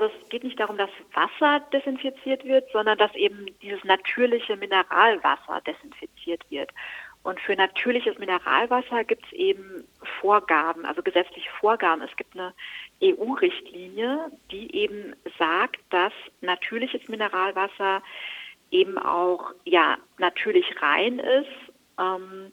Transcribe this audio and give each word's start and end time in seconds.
Es 0.00 0.28
geht 0.28 0.44
nicht 0.44 0.58
darum, 0.58 0.78
dass 0.78 0.90
Wasser 1.12 1.60
desinfiziert 1.72 2.44
wird, 2.44 2.70
sondern 2.72 2.98
dass 2.98 3.14
eben 3.14 3.46
dieses 3.62 3.82
natürliche 3.84 4.56
Mineralwasser 4.56 5.60
desinfiziert 5.66 6.42
wird. 6.50 6.70
Und 7.22 7.38
für 7.40 7.54
natürliches 7.54 8.18
Mineralwasser 8.18 9.04
gibt 9.04 9.26
es 9.26 9.32
eben 9.32 9.84
Vorgaben, 10.20 10.86
also 10.86 11.02
gesetzliche 11.02 11.50
Vorgaben. 11.60 12.00
Es 12.00 12.16
gibt 12.16 12.34
eine 12.34 12.54
EU-Richtlinie, 13.02 14.30
die 14.50 14.74
eben 14.74 15.14
sagt, 15.38 15.80
dass 15.90 16.12
natürliches 16.40 17.06
Mineralwasser 17.08 18.02
eben 18.70 18.96
auch 18.96 19.52
ja 19.64 19.98
natürlich 20.18 20.64
rein 20.80 21.18
ist 21.18 21.72
ähm, 21.98 22.52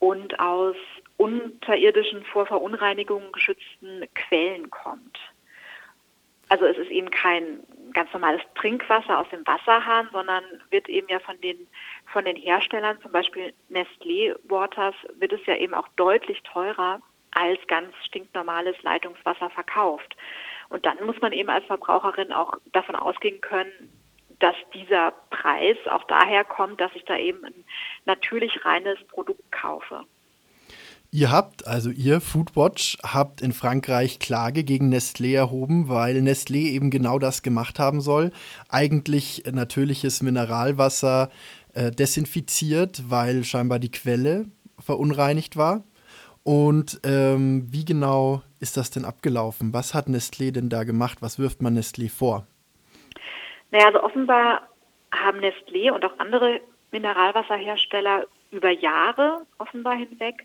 und 0.00 0.38
aus 0.38 0.76
unterirdischen 1.16 2.24
vor 2.24 2.44
Verunreinigungen 2.44 3.32
geschützten 3.32 4.06
Quellen 4.14 4.70
kommt. 4.70 5.18
Also 6.54 6.66
es 6.66 6.78
ist 6.78 6.92
eben 6.92 7.10
kein 7.10 7.64
ganz 7.94 8.12
normales 8.12 8.40
Trinkwasser 8.54 9.18
aus 9.18 9.28
dem 9.30 9.44
Wasserhahn, 9.44 10.08
sondern 10.12 10.44
wird 10.70 10.88
eben 10.88 11.08
ja 11.08 11.18
von 11.18 11.40
den 11.40 11.66
von 12.12 12.24
den 12.24 12.36
Herstellern, 12.36 12.96
zum 13.02 13.10
Beispiel 13.10 13.52
Nestlé 13.68 14.36
Waters, 14.44 14.94
wird 15.18 15.32
es 15.32 15.44
ja 15.46 15.56
eben 15.56 15.74
auch 15.74 15.88
deutlich 15.96 16.40
teurer 16.44 17.00
als 17.32 17.58
ganz 17.66 17.92
stinknormales 18.04 18.80
Leitungswasser 18.84 19.50
verkauft. 19.50 20.14
Und 20.68 20.86
dann 20.86 21.04
muss 21.04 21.20
man 21.20 21.32
eben 21.32 21.50
als 21.50 21.64
Verbraucherin 21.64 22.32
auch 22.32 22.52
davon 22.70 22.94
ausgehen 22.94 23.40
können, 23.40 23.92
dass 24.38 24.54
dieser 24.74 25.10
Preis 25.30 25.76
auch 25.90 26.04
daher 26.04 26.44
kommt, 26.44 26.80
dass 26.80 26.94
ich 26.94 27.04
da 27.04 27.16
eben 27.16 27.44
ein 27.44 27.64
natürlich 28.04 28.64
reines 28.64 29.02
Produkt 29.08 29.50
kaufe. 29.50 30.04
Ihr 31.16 31.30
habt, 31.30 31.68
also 31.68 31.90
ihr 31.90 32.20
Foodwatch, 32.20 32.98
habt 33.04 33.40
in 33.40 33.52
Frankreich 33.52 34.18
Klage 34.18 34.64
gegen 34.64 34.92
Nestlé 34.92 35.36
erhoben, 35.36 35.88
weil 35.88 36.16
Nestlé 36.16 36.72
eben 36.72 36.90
genau 36.90 37.20
das 37.20 37.44
gemacht 37.44 37.78
haben 37.78 38.00
soll. 38.00 38.32
Eigentlich 38.68 39.44
natürliches 39.52 40.22
Mineralwasser 40.22 41.30
äh, 41.72 41.92
desinfiziert, 41.92 43.04
weil 43.10 43.44
scheinbar 43.44 43.78
die 43.78 43.92
Quelle 43.92 44.46
verunreinigt 44.80 45.56
war. 45.56 45.84
Und 46.42 46.98
ähm, 47.04 47.68
wie 47.70 47.84
genau 47.84 48.42
ist 48.58 48.76
das 48.76 48.90
denn 48.90 49.04
abgelaufen? 49.04 49.72
Was 49.72 49.94
hat 49.94 50.08
Nestlé 50.08 50.50
denn 50.50 50.68
da 50.68 50.82
gemacht? 50.82 51.18
Was 51.20 51.38
wirft 51.38 51.62
man 51.62 51.78
Nestlé 51.78 52.10
vor? 52.10 52.44
Naja, 53.70 53.86
also 53.86 54.02
offenbar 54.02 54.68
haben 55.12 55.38
Nestlé 55.38 55.92
und 55.92 56.04
auch 56.04 56.18
andere 56.18 56.60
Mineralwasserhersteller 56.90 58.26
über 58.50 58.70
Jahre 58.70 59.46
offenbar 59.58 59.94
hinweg 59.94 60.44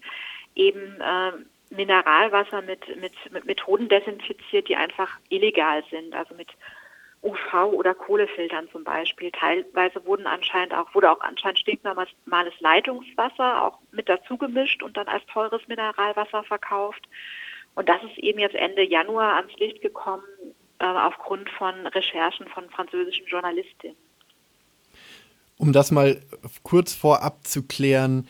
eben 0.60 1.00
äh, 1.00 1.32
Mineralwasser 1.74 2.62
mit, 2.62 2.82
mit, 3.00 3.14
mit 3.32 3.46
Methoden 3.46 3.90
desinfiziert, 3.90 4.68
die 4.68 4.76
einfach 4.76 5.10
illegal 5.30 5.84
sind, 5.90 6.14
also 6.14 6.36
mit 6.36 6.50
UV- 7.22 7.74
oder 7.74 7.94
Kohlefiltern 7.94 8.70
zum 8.72 8.84
Beispiel. 8.84 9.32
Teilweise 9.32 10.06
wurden 10.06 10.26
anscheinend 10.26 10.74
auch, 10.74 10.94
wurde 10.94 11.12
auch 11.12 11.22
anscheinend 11.22 11.60
stinknormales 11.60 12.60
Leitungswasser 12.60 13.64
auch 13.64 13.80
mit 13.92 14.08
dazu 14.08 14.38
gemischt 14.38 14.84
und 14.84 14.98
dann 14.98 15.08
als 15.08 15.26
teures 15.28 15.68
Mineralwasser 15.68 16.44
verkauft. 16.44 17.08
Und 17.76 17.88
das 17.88 18.02
ist 18.04 18.18
eben 18.18 18.40
jetzt 18.40 18.56
Ende 18.56 18.84
Januar 18.84 19.36
ans 19.36 19.54
Licht 19.58 19.82
gekommen 19.82 20.23
äh, 20.80 20.86
aufgrund 20.86 21.50
von 21.52 21.88
Recherchen 21.88 22.48
von 22.48 22.70
französischen 22.70 23.28
Journalistinnen. 23.28 23.98
Um 25.58 25.73
das 25.73 25.92
mal 25.92 26.22
kurz 26.64 26.94
vorab 26.94 27.46
zu 27.46 27.68
klären, 27.68 28.28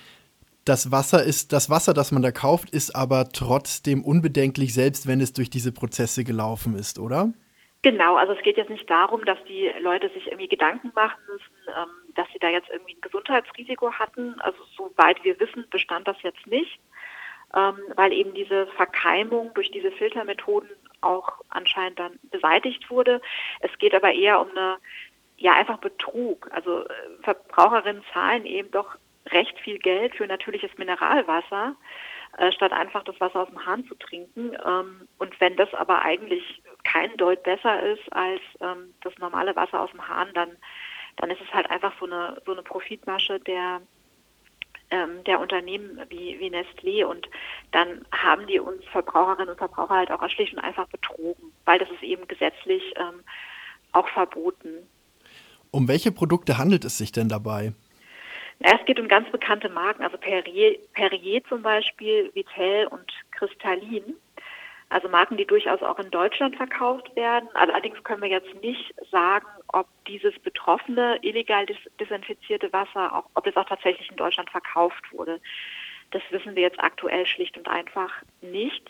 das 0.66 0.92
Wasser 0.92 1.24
ist, 1.24 1.54
das 1.54 1.70
Wasser, 1.70 1.94
das 1.94 2.12
man 2.12 2.22
da 2.22 2.32
kauft, 2.32 2.70
ist 2.70 2.96
aber 2.96 3.30
trotzdem 3.30 4.04
unbedenklich, 4.04 4.74
selbst 4.74 5.08
wenn 5.08 5.22
es 5.22 5.34
durch 5.34 5.50
diese 5.50 5.72
Prozesse 5.72 6.24
gelaufen 6.24 6.76
ist, 6.76 7.00
oder? 7.00 7.34
Genau, 7.82 8.18
also 8.18 8.34
es 8.34 8.44
geht 8.44 8.58
jetzt 8.58 8.70
nicht 8.70 8.90
darum, 8.90 9.24
dass 9.24 9.38
die 9.46 9.72
Leute 9.80 10.10
sich 10.10 10.28
irgendwie 10.28 10.50
Gedanken 10.50 10.92
machen 10.96 11.22
müssen, 11.32 11.70
ähm, 11.70 12.14
dass 12.16 12.28
sie 12.34 12.40
da 12.40 12.50
jetzt 12.50 12.70
irgendwie 12.70 12.96
ein 12.96 13.02
Gesundheitsrisiko 13.02 13.94
hatten. 13.94 14.36
Also 14.42 14.60
soweit 14.76 15.24
wir 15.24 15.40
wissen, 15.40 15.66
bestand 15.70 16.08
das 16.08 16.22
jetzt 16.22 16.46
nicht, 16.46 16.80
ähm, 17.56 17.78
weil 17.96 18.12
eben 18.12 18.34
diese 18.34 18.68
Verkeimung 18.68 19.54
durch 19.54 19.72
diese 19.72 19.92
Filtermethoden 19.92 20.70
auch 21.00 21.32
anscheinend 21.48 22.00
dann 22.00 22.20
beseitigt 22.24 22.90
wurde. 22.90 23.22
Es 23.62 23.72
geht 23.80 23.96
aber 23.96 24.12
eher 24.12 24.42
um 24.42 24.50
eine, 24.50 24.78
ja 25.38 25.54
einfach 25.54 25.78
Betrug. 25.78 26.50
Also 26.52 26.84
äh, 26.84 26.90
Verbraucherinnen 27.24 28.04
zahlen 28.14 28.46
eben 28.46 28.72
doch 28.72 28.98
recht 29.32 29.58
viel 29.60 29.80
Geld 29.80 30.16
für 30.16 30.28
natürliches 30.28 30.72
Mineralwasser, 30.78 31.76
äh, 32.38 32.52
statt 32.52 32.72
einfach 32.72 33.04
das 33.04 33.20
Wasser 33.20 33.42
aus 33.42 33.50
dem 33.50 33.66
Hahn 33.66 33.86
zu 33.86 33.96
trinken. 33.96 34.56
Ähm, 34.66 35.08
und 35.18 35.40
wenn 35.40 35.56
das 35.56 35.74
aber 35.74 36.02
eigentlich 36.04 36.62
kein 36.84 37.16
Deut 37.18 37.44
besser 37.44 37.82
ist 37.84 38.12
als 38.14 38.42
ähm, 38.62 38.94
das 39.02 39.18
normale 39.18 39.56
Wasser 39.56 39.82
aus 39.82 39.92
dem 39.92 40.08
Hahn, 40.08 40.30
dann, 40.34 40.50
dann 41.18 41.30
ist 41.32 41.42
es 41.42 41.54
halt 41.54 41.70
einfach 41.70 41.94
so 42.00 42.06
eine, 42.06 42.42
so 42.46 42.52
eine 42.52 42.64
Profitmasche 42.64 43.40
der, 43.40 43.82
ähm, 44.92 45.24
der 45.26 45.40
Unternehmen 45.40 46.00
wie, 46.10 46.40
wie 46.40 46.50
Nestlé 46.50 47.06
und 47.06 47.28
dann 47.72 48.06
haben 48.12 48.48
die 48.48 48.60
uns 48.60 48.84
Verbraucherinnen 48.86 49.50
und 49.50 49.58
Verbraucher 49.58 49.96
halt 49.96 50.12
auch 50.12 50.28
schlicht 50.30 50.54
und 50.54 50.60
einfach 50.60 50.88
betrogen, 50.88 51.52
weil 51.66 51.80
das 51.80 51.90
ist 51.90 52.04
eben 52.04 52.28
gesetzlich 52.28 52.82
ähm, 52.96 53.24
auch 53.92 54.08
verboten. 54.10 54.88
Um 55.72 55.88
welche 55.88 56.12
Produkte 56.12 56.58
handelt 56.58 56.86
es 56.86 56.98
sich 56.98 57.12
denn 57.12 57.30
dabei? 57.30 57.74
Es 58.60 58.86
geht 58.86 59.00
um 59.00 59.08
ganz 59.08 59.30
bekannte 59.32 59.70
Marken, 59.70 60.04
also 60.04 60.18
Perrier, 60.18 60.78
Perrier 60.94 61.44
zum 61.46 61.62
Beispiel, 61.62 62.30
Vitel 62.34 62.88
und 62.88 63.10
Kristallin. 63.32 64.16
Also 64.90 65.08
Marken, 65.08 65.38
die 65.38 65.46
durchaus 65.46 65.82
auch 65.82 66.00
in 66.00 66.10
Deutschland 66.10 66.58
verkauft 66.58 67.16
werden. 67.16 67.48
Allerdings 67.54 68.04
können 68.04 68.24
wir 68.24 68.30
jetzt 68.30 68.54
nicht 68.62 68.94
sagen, 69.12 69.46
ob 69.68 69.88
dieses 70.08 70.38
betroffene, 70.40 71.20
illegal 71.22 71.66
desinfizierte 72.00 72.74
Wasser, 72.74 73.16
auch, 73.16 73.26
ob 73.36 73.46
es 73.46 73.56
auch 73.56 73.66
tatsächlich 73.66 74.10
in 74.10 74.18
Deutschland 74.18 74.50
verkauft 74.50 75.04
wurde. 75.12 75.40
Das 76.12 76.24
wissen 76.32 76.56
wir 76.56 76.64
jetzt 76.64 76.80
aktuell 76.80 77.26
schlicht 77.28 77.56
und 77.56 77.68
einfach 77.68 78.12
nicht. 78.42 78.84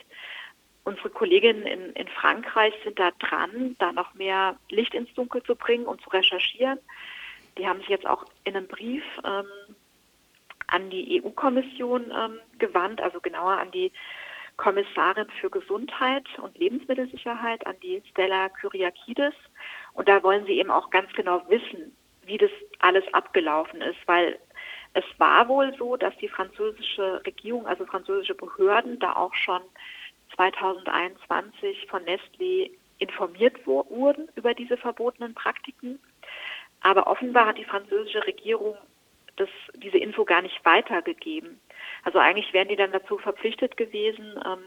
Unsere 0.86 1.10
Kolleginnen 1.10 1.64
in, 1.64 1.92
in 1.94 2.08
Frankreich 2.08 2.74
sind 2.86 2.98
da 2.98 3.12
dran, 3.20 3.76
da 3.78 3.92
noch 3.92 4.14
mehr 4.14 4.56
Licht 4.70 4.94
ins 4.94 5.14
Dunkel 5.14 5.44
zu 5.44 5.56
bringen 5.56 5.86
und 5.86 6.02
zu 6.02 6.10
recherchieren. 6.10 6.80
Die 7.60 7.68
haben 7.68 7.80
sich 7.80 7.90
jetzt 7.90 8.08
auch 8.08 8.26
in 8.46 8.56
einem 8.56 8.68
Brief 8.68 9.04
ähm, 9.24 9.76
an 10.68 10.90
die 10.90 11.22
EU-Kommission 11.22 12.12
ähm, 12.12 12.40
gewandt, 12.58 13.02
also 13.02 13.20
genauer 13.20 13.58
an 13.58 13.72
die 13.72 13.92
Kommissarin 14.58 15.28
für 15.40 15.50
Gesundheit 15.50 16.26
und 16.40 16.58
Lebensmittelsicherheit, 16.58 17.66
an 17.68 17.76
die 17.82 18.02
Stella 18.10 18.50
Kyriakides. 18.50 19.34
Und 19.94 20.08
da 20.08 20.22
wollen 20.24 20.46
sie 20.46 20.60
eben 20.60 20.72
auch 20.72 20.90
ganz 20.90 21.12
genau 21.14 21.42
wissen, 21.50 21.96
wie 22.26 22.38
das 22.38 22.52
alles 22.80 23.04
abgelaufen 23.14 23.82
ist, 23.82 24.00
weil 24.06 24.38
es 24.94 25.06
war 25.18 25.48
wohl 25.48 25.76
so, 25.78 25.98
dass 25.98 26.16
die 26.18 26.28
französische 26.28 27.22
Regierung, 27.26 27.68
also 27.68 27.86
französische 27.86 28.36
Behörden, 28.36 29.00
da 29.00 29.14
auch 29.16 29.34
schon 29.34 29.62
2021 30.36 31.88
von 31.88 32.04
Nestlé 32.04 32.72
informiert 33.00 33.66
wurden 33.66 34.30
über 34.36 34.54
diese 34.54 34.78
verbotenen 34.78 35.34
Praktiken. 35.34 36.00
Aber 36.82 37.08
offenbar 37.08 37.48
hat 37.48 37.58
die 37.58 37.66
französische 37.66 38.26
Regierung 38.26 38.78
das, 39.36 39.50
diese 39.76 39.98
Info 39.98 40.26
gar 40.26 40.42
nicht 40.42 40.64
weitergegeben. 40.66 41.60
Also 42.04 42.20
eigentlich 42.20 42.54
wären 42.54 42.68
die 42.68 42.76
dann 42.76 42.92
dazu 42.92 43.18
verpflichtet 43.18 43.78
gewesen, 43.78 44.40
ähm, 44.46 44.60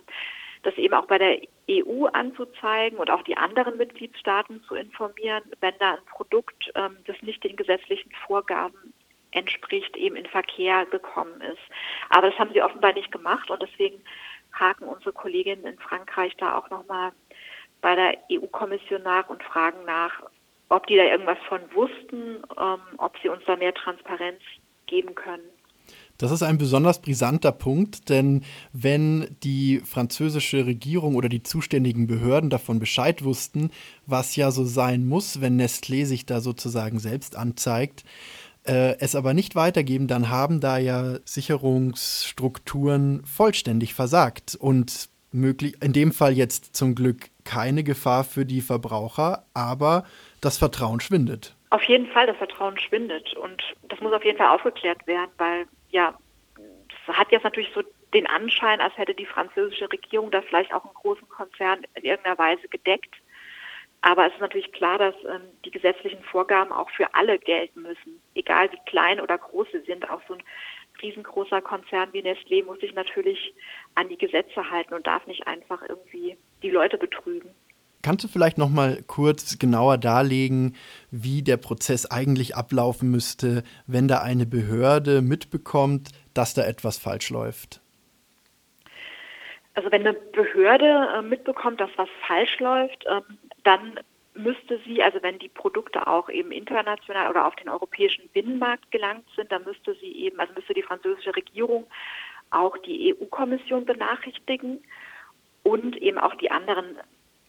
das 0.62 0.74
eben 0.76 0.94
auch 0.94 1.06
bei 1.06 1.18
der 1.18 1.40
EU 1.68 2.06
anzuzeigen 2.06 2.98
und 2.98 3.10
auch 3.10 3.22
die 3.22 3.36
anderen 3.36 3.76
Mitgliedstaaten 3.76 4.62
zu 4.64 4.74
informieren, 4.74 5.42
wenn 5.60 5.74
da 5.78 5.94
ein 5.94 6.04
Produkt, 6.10 6.70
ähm, 6.74 6.96
das 7.06 7.20
nicht 7.22 7.42
den 7.44 7.56
gesetzlichen 7.56 8.12
Vorgaben 8.26 8.94
entspricht, 9.32 9.96
eben 9.96 10.16
in 10.16 10.26
Verkehr 10.26 10.86
gekommen 10.86 11.40
ist. 11.40 11.62
Aber 12.10 12.30
das 12.30 12.38
haben 12.38 12.52
sie 12.52 12.62
offenbar 12.62 12.92
nicht 12.92 13.10
gemacht 13.10 13.50
und 13.50 13.62
deswegen 13.62 14.02
haken 14.52 14.84
unsere 14.84 15.12
Kolleginnen 15.12 15.66
in 15.66 15.78
Frankreich 15.78 16.36
da 16.36 16.58
auch 16.58 16.68
nochmal 16.70 17.12
bei 17.80 17.96
der 17.96 18.18
EU-Kommission 18.30 19.02
nach 19.02 19.28
und 19.28 19.42
fragen 19.42 19.84
nach, 19.84 20.22
ob 20.72 20.86
die 20.86 20.96
da 20.96 21.04
irgendwas 21.04 21.38
von 21.48 21.60
wussten, 21.74 22.42
ähm, 22.58 22.80
ob 22.96 23.14
sie 23.22 23.28
uns 23.28 23.42
da 23.46 23.56
mehr 23.56 23.74
Transparenz 23.74 24.40
geben 24.86 25.14
können. 25.14 25.42
Das 26.16 26.30
ist 26.30 26.42
ein 26.42 26.56
besonders 26.56 27.00
brisanter 27.00 27.52
Punkt, 27.52 28.08
denn 28.08 28.44
wenn 28.72 29.36
die 29.42 29.82
französische 29.84 30.64
Regierung 30.64 31.16
oder 31.16 31.28
die 31.28 31.42
zuständigen 31.42 32.06
Behörden 32.06 32.48
davon 32.48 32.78
Bescheid 32.78 33.24
wussten, 33.24 33.70
was 34.06 34.36
ja 34.36 34.50
so 34.50 34.64
sein 34.64 35.06
muss, 35.06 35.40
wenn 35.40 35.60
Nestlé 35.60 36.06
sich 36.06 36.24
da 36.24 36.40
sozusagen 36.40 36.98
selbst 36.98 37.36
anzeigt, 37.36 38.04
äh, 38.64 38.96
es 38.98 39.14
aber 39.14 39.34
nicht 39.34 39.56
weitergeben, 39.56 40.06
dann 40.06 40.30
haben 40.30 40.60
da 40.60 40.78
ja 40.78 41.18
Sicherungsstrukturen 41.24 43.24
vollständig 43.26 43.92
versagt 43.92 44.54
und 44.54 45.10
möglich, 45.32 45.74
in 45.82 45.92
dem 45.92 46.12
Fall 46.12 46.32
jetzt 46.32 46.76
zum 46.76 46.94
Glück 46.94 47.30
keine 47.44 47.82
Gefahr 47.82 48.24
für 48.24 48.46
die 48.46 48.60
Verbraucher, 48.60 49.44
aber 49.54 50.04
das 50.42 50.58
Vertrauen 50.58 51.00
schwindet. 51.00 51.56
Auf 51.70 51.84
jeden 51.84 52.06
Fall, 52.08 52.26
das 52.26 52.36
Vertrauen 52.36 52.78
schwindet 52.78 53.34
und 53.34 53.62
das 53.88 53.98
muss 54.00 54.12
auf 54.12 54.24
jeden 54.24 54.36
Fall 54.36 54.48
aufgeklärt 54.48 55.06
werden, 55.06 55.30
weil 55.38 55.66
ja, 55.90 56.18
das 57.06 57.16
hat 57.16 57.32
jetzt 57.32 57.44
natürlich 57.44 57.70
so 57.74 57.82
den 58.12 58.26
Anschein, 58.26 58.80
als 58.80 58.96
hätte 58.98 59.14
die 59.14 59.24
französische 59.24 59.90
Regierung 59.90 60.30
da 60.30 60.42
vielleicht 60.42 60.74
auch 60.74 60.84
einen 60.84 60.94
großen 60.94 61.28
Konzern 61.28 61.80
in 61.94 62.04
irgendeiner 62.04 62.38
Weise 62.38 62.68
gedeckt. 62.68 63.14
Aber 64.02 64.26
es 64.26 64.34
ist 64.34 64.40
natürlich 64.40 64.72
klar, 64.72 64.98
dass 64.98 65.14
ähm, 65.24 65.42
die 65.64 65.70
gesetzlichen 65.70 66.22
Vorgaben 66.24 66.72
auch 66.72 66.90
für 66.90 67.14
alle 67.14 67.38
gelten 67.38 67.82
müssen, 67.82 68.20
egal 68.34 68.70
wie 68.72 68.80
klein 68.84 69.20
oder 69.20 69.38
groß 69.38 69.68
sie 69.72 69.80
sind. 69.86 70.10
Auch 70.10 70.20
so 70.26 70.34
ein 70.34 70.42
riesengroßer 71.00 71.62
Konzern 71.62 72.12
wie 72.12 72.20
Nestlé 72.20 72.64
muss 72.64 72.80
sich 72.80 72.94
natürlich 72.94 73.54
an 73.94 74.08
die 74.08 74.18
Gesetze 74.18 74.70
halten 74.70 74.94
und 74.94 75.06
darf 75.06 75.26
nicht 75.26 75.46
einfach 75.46 75.82
irgendwie 75.88 76.36
die 76.62 76.70
Leute 76.70 76.98
betrügen. 76.98 77.54
Kannst 78.02 78.24
du 78.24 78.28
vielleicht 78.28 78.58
noch 78.58 78.68
mal 78.68 79.00
kurz 79.06 79.58
genauer 79.60 79.96
darlegen, 79.96 80.74
wie 81.12 81.42
der 81.42 81.56
Prozess 81.56 82.04
eigentlich 82.04 82.56
ablaufen 82.56 83.10
müsste, 83.10 83.62
wenn 83.86 84.08
da 84.08 84.20
eine 84.20 84.44
Behörde 84.44 85.22
mitbekommt, 85.22 86.10
dass 86.34 86.52
da 86.52 86.64
etwas 86.64 86.98
falsch 86.98 87.30
läuft? 87.30 87.80
Also 89.74 89.90
wenn 89.92 90.06
eine 90.06 90.14
Behörde 90.14 91.08
äh, 91.16 91.22
mitbekommt, 91.22 91.80
dass 91.80 91.90
was 91.96 92.08
falsch 92.26 92.58
läuft, 92.58 93.04
ähm, 93.08 93.38
dann 93.62 94.00
müsste 94.34 94.80
sie, 94.84 95.02
also 95.02 95.22
wenn 95.22 95.38
die 95.38 95.48
Produkte 95.48 96.06
auch 96.06 96.28
eben 96.28 96.50
international 96.50 97.30
oder 97.30 97.46
auf 97.46 97.54
den 97.56 97.68
europäischen 97.68 98.28
Binnenmarkt 98.30 98.90
gelangt 98.90 99.26
sind, 99.36 99.52
dann 99.52 99.64
müsste 99.64 99.94
sie 99.94 100.12
eben, 100.12 100.40
also 100.40 100.52
müsste 100.54 100.74
die 100.74 100.82
französische 100.82 101.36
Regierung 101.36 101.86
auch 102.50 102.76
die 102.78 103.14
EU-Kommission 103.14 103.84
benachrichtigen 103.84 104.82
und 105.62 105.96
eben 105.96 106.18
auch 106.18 106.34
die 106.34 106.50
anderen 106.50 106.98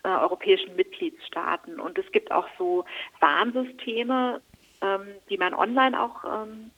äh, 0.03 0.09
europäischen 0.09 0.75
Mitgliedstaaten. 0.75 1.79
Und 1.79 1.97
es 1.97 2.11
gibt 2.11 2.31
auch 2.31 2.47
so 2.57 2.85
Warnsysteme, 3.19 4.41
ähm, 4.81 5.07
die 5.29 5.37
man 5.37 5.53
online 5.53 5.99
auch, 5.99 6.23
ähm, 6.23 6.71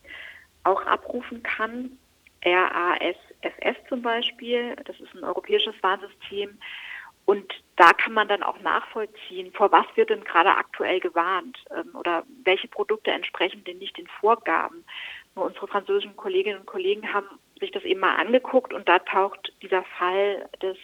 auch 0.63 0.85
abrufen 0.85 1.43
kann. 1.43 1.97
RASFS 2.43 3.89
zum 3.89 4.03
Beispiel, 4.03 4.75
das 4.85 4.99
ist 4.99 5.15
ein 5.15 5.23
europäisches 5.23 5.73
Warnsystem, 5.81 6.57
und 7.25 7.51
da 7.75 7.91
kann 7.91 8.13
man 8.13 8.27
dann 8.27 8.43
auch 8.43 8.59
nachvollziehen, 8.61 9.51
vor 9.51 9.71
was 9.71 9.85
wird 9.95 10.11
denn 10.11 10.23
gerade 10.23 10.55
aktuell 10.55 10.99
gewarnt 10.99 11.57
ähm, 11.75 11.89
oder 11.95 12.23
welche 12.43 12.67
Produkte 12.67 13.11
entsprechen 13.11 13.63
denn 13.63 13.79
nicht 13.79 13.97
den 13.97 14.07
Vorgaben. 14.07 14.85
Nur 15.33 15.45
unsere 15.45 15.67
französischen 15.67 16.15
Kolleginnen 16.15 16.59
und 16.59 16.67
Kollegen 16.67 17.11
haben 17.11 17.27
sich 17.59 17.71
das 17.71 17.83
eben 17.83 17.99
mal 17.99 18.15
angeguckt 18.15 18.73
und 18.73 18.87
da 18.87 18.99
taucht 18.99 19.51
dieser 19.61 19.83
Fall 19.97 20.47
des 20.61 20.77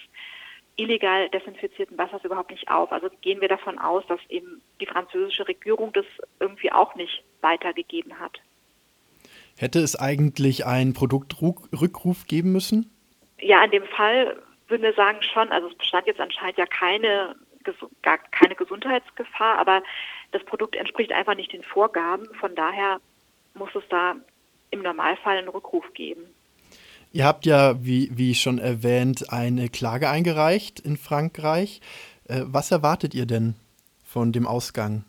illegal 0.81 1.29
desinfizierten 1.29 1.97
Wassers 1.97 2.23
überhaupt 2.23 2.51
nicht 2.51 2.69
auf. 2.69 2.91
Also 2.91 3.09
gehen 3.21 3.41
wir 3.41 3.47
davon 3.47 3.77
aus, 3.77 4.03
dass 4.07 4.19
eben 4.29 4.61
die 4.79 4.85
französische 4.85 5.47
Regierung 5.47 5.93
das 5.93 6.05
irgendwie 6.39 6.71
auch 6.71 6.95
nicht 6.95 7.23
weitergegeben 7.41 8.19
hat. 8.19 8.39
Hätte 9.57 9.79
es 9.79 9.99
eigentlich 9.99 10.65
einen 10.65 10.93
Produktrückruf 10.93 12.25
geben 12.25 12.51
müssen? 12.51 12.89
Ja, 13.39 13.63
in 13.63 13.71
dem 13.71 13.85
Fall 13.85 14.41
würden 14.67 14.83
wir 14.83 14.93
sagen 14.93 15.21
schon, 15.21 15.51
also 15.51 15.67
es 15.67 15.75
bestand 15.75 16.07
jetzt 16.07 16.19
anscheinend 16.19 16.57
ja 16.57 16.65
keine, 16.65 17.35
gar 18.01 18.17
keine 18.17 18.55
Gesundheitsgefahr, 18.55 19.57
aber 19.57 19.83
das 20.31 20.43
Produkt 20.45 20.75
entspricht 20.75 21.11
einfach 21.11 21.35
nicht 21.35 21.53
den 21.53 21.63
Vorgaben. 21.63 22.27
Von 22.35 22.55
daher 22.55 22.99
muss 23.53 23.69
es 23.75 23.83
da 23.89 24.15
im 24.71 24.81
Normalfall 24.81 25.37
einen 25.37 25.49
Rückruf 25.49 25.93
geben. 25.93 26.23
Ihr 27.13 27.25
habt 27.25 27.45
ja, 27.45 27.83
wie, 27.83 28.09
wie 28.13 28.33
schon 28.35 28.57
erwähnt, 28.57 29.33
eine 29.33 29.67
Klage 29.67 30.09
eingereicht 30.09 30.79
in 30.79 30.95
Frankreich. 30.95 31.81
Äh, 32.27 32.43
was 32.45 32.71
erwartet 32.71 33.13
ihr 33.13 33.25
denn 33.25 33.55
von 34.03 34.31
dem 34.31 34.47
Ausgang? 34.47 35.03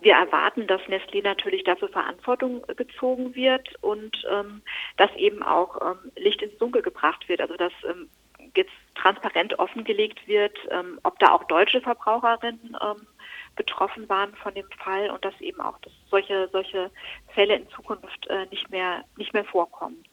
Wir 0.00 0.14
erwarten, 0.14 0.66
dass 0.66 0.80
Nestlé 0.82 1.22
natürlich 1.22 1.64
dafür 1.64 1.88
Verantwortung 1.88 2.62
gezogen 2.76 3.34
wird 3.34 3.74
und 3.82 4.16
ähm, 4.30 4.62
dass 4.96 5.14
eben 5.16 5.42
auch 5.42 5.80
ähm, 5.80 6.12
Licht 6.16 6.42
ins 6.42 6.56
Dunkel 6.58 6.82
gebracht 6.82 7.28
wird. 7.28 7.40
Also 7.40 7.56
dass 7.56 7.72
ähm, 7.88 8.08
jetzt 8.56 8.72
transparent 8.94 9.58
offengelegt 9.58 10.26
wird, 10.26 10.56
ähm, 10.70 10.98
ob 11.04 11.18
da 11.20 11.32
auch 11.32 11.44
deutsche 11.44 11.80
Verbraucherinnen 11.80 12.76
ähm, 12.82 13.06
betroffen 13.54 14.08
waren 14.08 14.34
von 14.34 14.54
dem 14.54 14.68
Fall 14.78 15.10
und 15.10 15.24
dass 15.24 15.40
eben 15.40 15.60
auch 15.60 15.78
dass 15.78 15.92
solche, 16.10 16.48
solche 16.52 16.90
Fälle 17.34 17.54
in 17.54 17.68
Zukunft 17.70 18.26
äh, 18.28 18.46
nicht 18.46 18.70
mehr, 18.70 19.04
nicht 19.16 19.32
mehr 19.32 19.44
vorkommen. 19.44 20.04